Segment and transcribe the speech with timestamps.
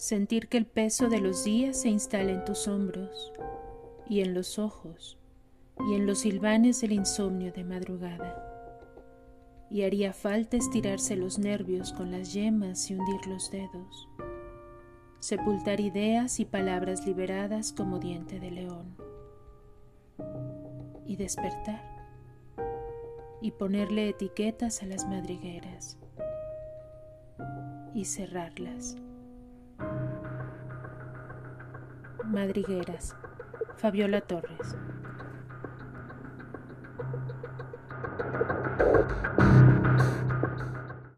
[0.00, 3.34] sentir que el peso de los días se instala en tus hombros
[4.08, 5.18] y en los ojos
[5.90, 8.46] y en los silvanes del insomnio de madrugada.
[9.68, 14.08] Y haría falta estirarse los nervios con las yemas y hundir los dedos,
[15.18, 18.96] sepultar ideas y palabras liberadas como diente de león,
[21.04, 21.84] y despertar,
[23.42, 25.98] y ponerle etiquetas a las madrigueras,
[27.94, 28.96] y cerrarlas.
[32.30, 33.16] Madrigueras,
[33.76, 34.76] Fabiola Torres.